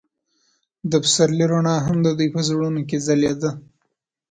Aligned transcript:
د 0.91 0.93
پسرلی 1.03 1.45
رڼا 1.51 1.75
هم 1.85 1.97
د 2.05 2.07
دوی 2.17 2.29
په 2.35 2.41
زړونو 2.49 2.79
کې 2.89 2.97
ځلېده. 3.05 3.51